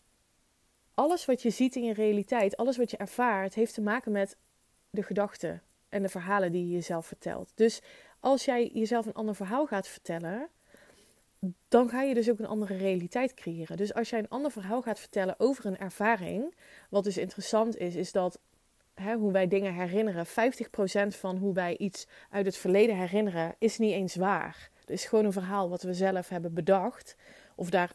alles 0.93 1.25
wat 1.25 1.41
je 1.41 1.49
ziet 1.49 1.75
in 1.75 1.83
je 1.83 1.93
realiteit, 1.93 2.57
alles 2.57 2.77
wat 2.77 2.91
je 2.91 2.97
ervaart, 2.97 3.53
heeft 3.53 3.73
te 3.73 3.81
maken 3.81 4.11
met 4.11 4.37
de 4.89 5.03
gedachten 5.03 5.61
en 5.89 6.01
de 6.01 6.09
verhalen 6.09 6.51
die 6.51 6.65
je 6.65 6.71
jezelf 6.71 7.05
vertelt. 7.05 7.51
Dus 7.55 7.81
als 8.19 8.45
jij 8.45 8.69
jezelf 8.73 9.05
een 9.05 9.13
ander 9.13 9.35
verhaal 9.35 9.65
gaat 9.65 9.87
vertellen, 9.87 10.49
dan 11.67 11.89
ga 11.89 12.01
je 12.01 12.13
dus 12.13 12.29
ook 12.29 12.39
een 12.39 12.45
andere 12.45 12.77
realiteit 12.77 13.33
creëren. 13.33 13.77
Dus 13.77 13.93
als 13.93 14.09
jij 14.09 14.19
een 14.19 14.29
ander 14.29 14.51
verhaal 14.51 14.81
gaat 14.81 14.99
vertellen 14.99 15.35
over 15.37 15.65
een 15.65 15.77
ervaring, 15.77 16.55
wat 16.89 17.03
dus 17.03 17.17
interessant 17.17 17.77
is, 17.77 17.95
is 17.95 18.11
dat 18.11 18.39
hè, 18.93 19.15
hoe 19.15 19.31
wij 19.31 19.47
dingen 19.47 19.73
herinneren, 19.73 20.25
50% 20.25 20.29
van 21.07 21.37
hoe 21.37 21.53
wij 21.53 21.77
iets 21.77 22.07
uit 22.29 22.45
het 22.45 22.57
verleden 22.57 22.97
herinneren, 22.97 23.55
is 23.59 23.77
niet 23.77 23.93
eens 23.93 24.15
waar. 24.15 24.69
Het 24.79 24.89
is 24.89 25.05
gewoon 25.05 25.25
een 25.25 25.31
verhaal 25.31 25.69
wat 25.69 25.83
we 25.83 25.93
zelf 25.93 26.29
hebben 26.29 26.53
bedacht 26.53 27.15
of 27.55 27.69
daar 27.69 27.91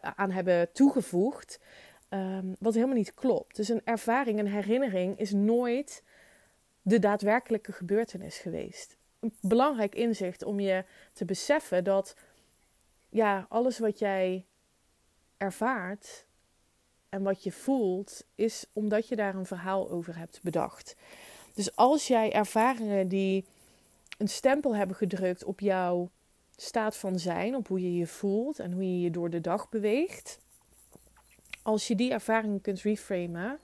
aan 0.00 0.30
hebben 0.30 0.72
toegevoegd, 0.72 1.60
ehm, 2.08 2.46
wat 2.58 2.74
helemaal 2.74 2.96
niet 2.96 3.14
klopt. 3.14 3.56
Dus 3.56 3.68
een 3.68 3.82
ervaring, 3.84 4.38
een 4.38 4.46
herinnering 4.46 5.18
is 5.18 5.32
nooit 5.32 6.02
de 6.82 6.98
daadwerkelijke 6.98 7.72
gebeurtenis 7.72 8.38
geweest. 8.38 8.96
Belangrijk 9.40 9.94
inzicht 9.94 10.44
om 10.44 10.60
je 10.60 10.84
te 11.12 11.24
beseffen 11.24 11.84
dat 11.84 12.14
ja, 13.08 13.46
alles 13.48 13.78
wat 13.78 13.98
jij 13.98 14.46
ervaart 15.36 16.26
en 17.08 17.22
wat 17.22 17.42
je 17.42 17.52
voelt, 17.52 18.24
is 18.34 18.66
omdat 18.72 19.08
je 19.08 19.16
daar 19.16 19.34
een 19.34 19.46
verhaal 19.46 19.90
over 19.90 20.16
hebt 20.16 20.42
bedacht. 20.42 20.96
Dus 21.54 21.76
als 21.76 22.06
jij 22.06 22.32
ervaringen 22.32 23.08
die 23.08 23.44
een 24.18 24.28
stempel 24.28 24.76
hebben 24.76 24.96
gedrukt 24.96 25.44
op 25.44 25.60
jouw 25.60 26.10
staat 26.56 26.96
van 26.96 27.18
zijn, 27.18 27.54
op 27.54 27.68
hoe 27.68 27.82
je 27.82 27.94
je 27.94 28.06
voelt 28.06 28.58
en 28.58 28.72
hoe 28.72 28.82
je 28.82 29.00
je 29.00 29.10
door 29.10 29.30
de 29.30 29.40
dag 29.40 29.68
beweegt, 29.68 30.38
als 31.62 31.86
je 31.86 31.94
die 31.94 32.12
ervaringen 32.12 32.60
kunt 32.60 32.80
reframen, 32.80 33.58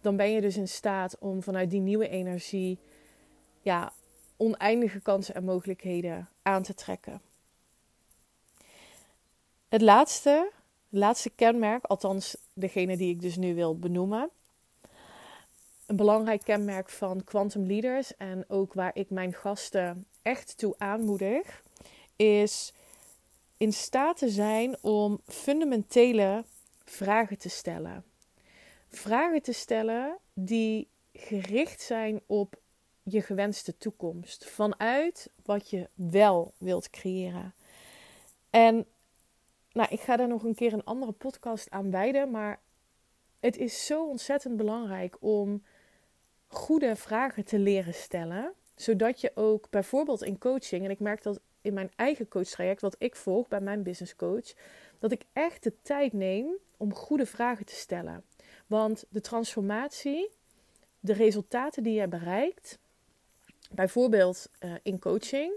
dan 0.00 0.16
ben 0.16 0.30
je 0.30 0.40
dus 0.40 0.56
in 0.56 0.68
staat 0.68 1.18
om 1.18 1.42
vanuit 1.42 1.70
die 1.70 1.80
nieuwe 1.80 2.08
energie 2.08 2.78
ja, 3.60 3.92
oneindige 4.36 5.00
kansen 5.00 5.34
en 5.34 5.44
mogelijkheden 5.44 6.28
aan 6.42 6.62
te 6.62 6.74
trekken. 6.74 7.20
Het 9.74 9.82
laatste, 9.82 10.50
laatste 10.88 11.30
kenmerk, 11.30 11.84
althans 11.84 12.36
degene 12.52 12.96
die 12.96 13.10
ik 13.10 13.20
dus 13.20 13.36
nu 13.36 13.54
wil 13.54 13.78
benoemen. 13.78 14.30
Een 15.86 15.96
belangrijk 15.96 16.42
kenmerk 16.44 16.88
van 16.88 17.24
Quantum 17.24 17.66
Leaders 17.66 18.16
en 18.16 18.44
ook 18.48 18.72
waar 18.72 18.90
ik 18.94 19.10
mijn 19.10 19.32
gasten 19.32 20.06
echt 20.22 20.58
toe 20.58 20.74
aanmoedig, 20.78 21.62
is 22.16 22.72
in 23.56 23.72
staat 23.72 24.16
te 24.16 24.28
zijn 24.28 24.76
om 24.80 25.20
fundamentele 25.26 26.44
vragen 26.84 27.38
te 27.38 27.48
stellen. 27.48 28.04
Vragen 28.88 29.42
te 29.42 29.52
stellen 29.52 30.18
die 30.34 30.88
gericht 31.12 31.80
zijn 31.80 32.20
op 32.26 32.60
je 33.02 33.22
gewenste 33.22 33.76
toekomst. 33.76 34.50
Vanuit 34.50 35.30
wat 35.44 35.70
je 35.70 35.88
wel 35.94 36.52
wilt 36.58 36.90
creëren. 36.90 37.54
En 38.50 38.86
nou, 39.74 39.88
ik 39.90 40.00
ga 40.00 40.16
daar 40.16 40.28
nog 40.28 40.42
een 40.42 40.54
keer 40.54 40.72
een 40.72 40.84
andere 40.84 41.12
podcast 41.12 41.70
aan 41.70 41.90
wijden. 41.90 42.30
Maar 42.30 42.60
het 43.40 43.56
is 43.56 43.86
zo 43.86 44.08
ontzettend 44.08 44.56
belangrijk 44.56 45.16
om 45.20 45.62
goede 46.46 46.96
vragen 46.96 47.44
te 47.44 47.58
leren 47.58 47.94
stellen. 47.94 48.52
Zodat 48.74 49.20
je 49.20 49.32
ook 49.34 49.70
bijvoorbeeld 49.70 50.22
in 50.22 50.38
coaching, 50.38 50.84
en 50.84 50.90
ik 50.90 51.00
merk 51.00 51.22
dat 51.22 51.40
in 51.60 51.74
mijn 51.74 51.92
eigen 51.96 52.28
coachtraject, 52.28 52.80
wat 52.80 52.96
ik 52.98 53.16
volg 53.16 53.48
bij 53.48 53.60
mijn 53.60 53.82
business 53.82 54.16
coach, 54.16 54.52
dat 54.98 55.12
ik 55.12 55.24
echt 55.32 55.62
de 55.62 55.72
tijd 55.82 56.12
neem 56.12 56.46
om 56.76 56.94
goede 56.94 57.26
vragen 57.26 57.66
te 57.66 57.74
stellen. 57.74 58.24
Want 58.66 59.04
de 59.08 59.20
transformatie, 59.20 60.30
de 61.00 61.12
resultaten 61.12 61.82
die 61.82 62.00
je 62.00 62.08
bereikt, 62.08 62.78
bijvoorbeeld 63.70 64.50
uh, 64.60 64.74
in 64.82 64.98
coaching, 64.98 65.52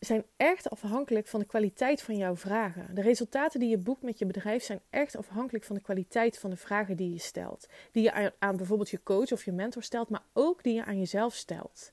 zijn 0.00 0.24
echt 0.36 0.70
afhankelijk 0.70 1.26
van 1.26 1.40
de 1.40 1.46
kwaliteit 1.46 2.02
van 2.02 2.16
jouw 2.16 2.36
vragen. 2.36 2.94
De 2.94 3.02
resultaten 3.02 3.60
die 3.60 3.68
je 3.68 3.78
boekt 3.78 4.02
met 4.02 4.18
je 4.18 4.26
bedrijf 4.26 4.62
zijn 4.62 4.80
echt 4.90 5.16
afhankelijk 5.16 5.64
van 5.64 5.76
de 5.76 5.82
kwaliteit 5.82 6.38
van 6.38 6.50
de 6.50 6.56
vragen 6.56 6.96
die 6.96 7.12
je 7.12 7.18
stelt. 7.18 7.66
Die 7.92 8.02
je 8.02 8.32
aan, 8.38 8.56
bijvoorbeeld 8.56 8.90
je 8.90 9.02
coach 9.02 9.32
of 9.32 9.44
je 9.44 9.52
mentor 9.52 9.82
stelt, 9.82 10.08
maar 10.08 10.24
ook 10.32 10.62
die 10.62 10.74
je 10.74 10.84
aan 10.84 10.98
jezelf 10.98 11.34
stelt. 11.34 11.92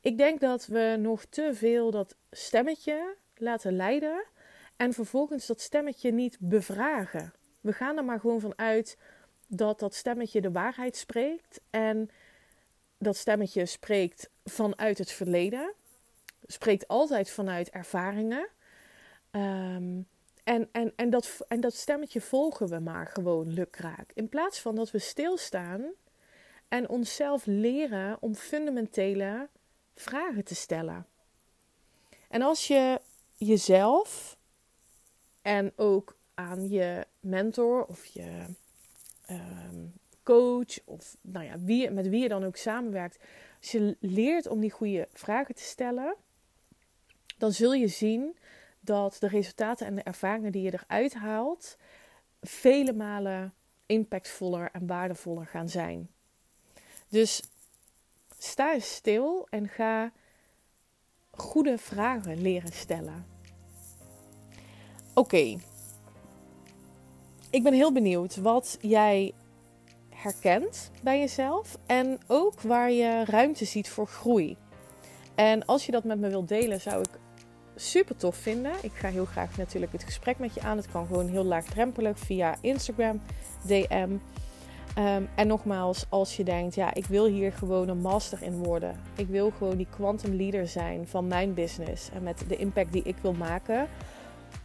Ik 0.00 0.18
denk 0.18 0.40
dat 0.40 0.66
we 0.66 0.96
nog 0.98 1.24
te 1.24 1.50
veel 1.54 1.90
dat 1.90 2.16
stemmetje 2.30 3.16
laten 3.36 3.76
leiden 3.76 4.24
en 4.76 4.92
vervolgens 4.92 5.46
dat 5.46 5.60
stemmetje 5.60 6.12
niet 6.12 6.36
bevragen. 6.40 7.32
We 7.60 7.72
gaan 7.72 7.96
er 7.96 8.04
maar 8.04 8.20
gewoon 8.20 8.40
van 8.40 8.58
uit 8.58 8.98
dat 9.46 9.78
dat 9.78 9.94
stemmetje 9.94 10.40
de 10.40 10.50
waarheid 10.50 10.96
spreekt 10.96 11.60
en 11.70 12.10
dat 12.98 13.16
stemmetje 13.16 13.66
spreekt 13.66 14.30
vanuit 14.44 14.98
het 14.98 15.10
verleden 15.12 15.74
spreekt 16.52 16.88
altijd 16.88 17.30
vanuit 17.30 17.70
ervaringen. 17.70 18.48
Um, 19.30 20.06
en, 20.44 20.68
en, 20.72 20.92
en, 20.96 21.10
dat, 21.10 21.38
en 21.48 21.60
dat 21.60 21.74
stemmetje 21.74 22.20
volgen 22.20 22.68
we 22.68 22.78
maar 22.78 23.06
gewoon 23.06 23.52
lukraak. 23.52 24.10
In 24.14 24.28
plaats 24.28 24.60
van 24.60 24.74
dat 24.74 24.90
we 24.90 24.98
stilstaan 24.98 25.84
en 26.68 26.88
onszelf 26.88 27.46
leren 27.46 28.16
om 28.20 28.34
fundamentele 28.34 29.48
vragen 29.94 30.44
te 30.44 30.54
stellen. 30.54 31.06
En 32.28 32.42
als 32.42 32.66
je 32.66 33.00
jezelf 33.36 34.36
en 35.42 35.72
ook 35.76 36.16
aan 36.34 36.68
je 36.68 37.06
mentor 37.20 37.84
of 37.84 38.04
je 38.04 38.44
um, 39.30 39.92
coach 40.22 40.84
of 40.84 41.16
nou 41.20 41.44
ja, 41.44 41.60
wie, 41.60 41.90
met 41.90 42.08
wie 42.08 42.22
je 42.22 42.28
dan 42.28 42.44
ook 42.44 42.56
samenwerkt, 42.56 43.18
als 43.60 43.70
je 43.70 43.96
leert 44.00 44.46
om 44.46 44.60
die 44.60 44.70
goede 44.70 45.08
vragen 45.12 45.54
te 45.54 45.62
stellen, 45.62 46.14
dan 47.38 47.52
zul 47.52 47.72
je 47.72 47.88
zien 47.88 48.36
dat 48.80 49.16
de 49.20 49.28
resultaten 49.28 49.86
en 49.86 49.94
de 49.94 50.02
ervaringen 50.02 50.52
die 50.52 50.62
je 50.62 50.72
eruit 50.72 51.14
haalt 51.14 51.76
vele 52.40 52.92
malen 52.92 53.54
impactvoller 53.86 54.70
en 54.72 54.86
waardevoller 54.86 55.46
gaan 55.46 55.68
zijn. 55.68 56.10
Dus 57.08 57.42
sta 58.38 58.74
eens 58.74 58.94
stil 58.94 59.46
en 59.50 59.68
ga 59.68 60.12
goede 61.30 61.78
vragen 61.78 62.40
leren 62.40 62.72
stellen. 62.72 63.26
Oké, 65.14 65.56
ik 67.50 67.62
ben 67.62 67.72
heel 67.72 67.92
benieuwd 67.92 68.36
wat 68.36 68.78
jij 68.80 69.32
herkent 70.08 70.90
bij 71.02 71.18
jezelf 71.18 71.78
en 71.86 72.18
ook 72.26 72.60
waar 72.60 72.90
je 72.90 73.24
ruimte 73.24 73.64
ziet 73.64 73.88
voor 73.88 74.06
groei. 74.06 74.56
En 75.34 75.64
als 75.66 75.86
je 75.86 75.92
dat 75.92 76.04
met 76.04 76.18
me 76.18 76.28
wilt 76.28 76.48
delen, 76.48 76.80
zou 76.80 77.00
ik 77.00 77.18
super 77.80 78.16
tof 78.16 78.36
vinden. 78.36 78.72
Ik 78.82 78.92
ga 78.94 79.08
heel 79.08 79.24
graag 79.24 79.56
natuurlijk 79.56 79.92
het 79.92 80.02
gesprek 80.02 80.38
met 80.38 80.54
je 80.54 80.60
aan. 80.60 80.76
Het 80.76 80.90
kan 80.90 81.06
gewoon 81.06 81.28
heel 81.28 81.44
laagdrempelig 81.44 82.18
via 82.18 82.54
Instagram, 82.60 83.20
DM. 83.62 84.10
Ehm, 84.94 85.22
en 85.34 85.46
nogmaals, 85.46 86.04
als 86.08 86.36
je 86.36 86.44
denkt, 86.44 86.74
ja, 86.74 86.94
ik 86.94 87.06
wil 87.06 87.26
hier 87.26 87.52
gewoon 87.52 87.88
een 87.88 88.00
master 88.00 88.42
in 88.42 88.52
worden. 88.52 89.00
Ik 89.16 89.26
wil 89.26 89.52
gewoon 89.58 89.76
die 89.76 89.86
quantum 89.90 90.34
leader 90.34 90.68
zijn 90.68 91.08
van 91.08 91.26
mijn 91.26 91.54
business 91.54 92.10
en 92.10 92.22
met 92.22 92.44
de 92.48 92.56
impact 92.56 92.92
die 92.92 93.02
ik 93.02 93.16
wil 93.22 93.32
maken. 93.32 93.88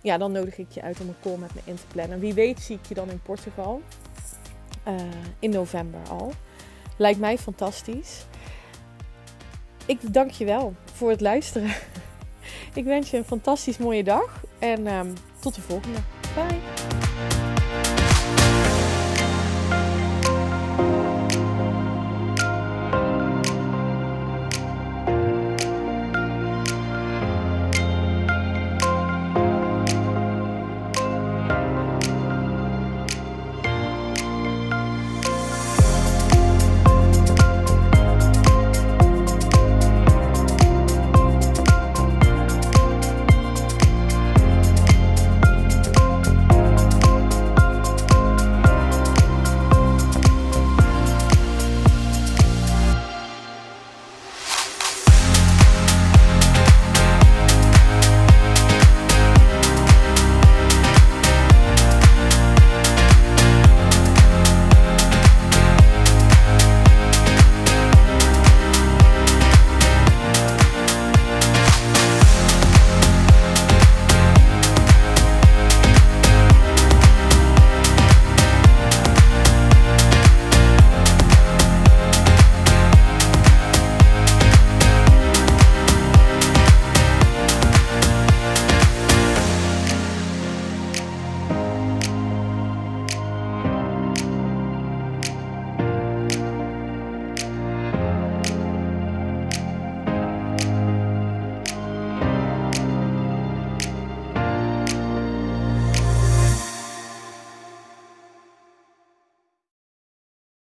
Ja, 0.01 0.17
dan 0.17 0.31
nodig 0.31 0.57
ik 0.57 0.71
je 0.71 0.81
uit 0.81 0.99
om 0.99 1.07
een 1.07 1.15
call 1.21 1.37
met 1.37 1.55
me 1.55 1.61
in 1.63 1.75
te 1.75 1.87
plannen. 1.87 2.19
Wie 2.19 2.33
weet 2.33 2.59
zie 2.59 2.75
ik 2.75 2.85
je 2.85 2.93
dan 2.93 3.09
in 3.09 3.21
Portugal. 3.21 3.81
Uh, 4.87 4.95
in 5.39 5.49
november 5.49 5.99
al. 6.09 6.31
Lijkt 6.97 7.19
mij 7.19 7.37
fantastisch. 7.37 8.25
Ik 9.85 10.13
dank 10.13 10.31
je 10.31 10.45
wel 10.45 10.73
voor 10.93 11.09
het 11.09 11.21
luisteren. 11.21 11.69
Ik 12.73 12.85
wens 12.85 13.09
je 13.09 13.17
een 13.17 13.25
fantastisch 13.25 13.77
mooie 13.77 14.03
dag 14.03 14.43
en 14.59 14.87
um, 14.87 15.13
tot 15.39 15.55
de 15.55 15.61
volgende. 15.61 15.99
Bye! 16.35 17.02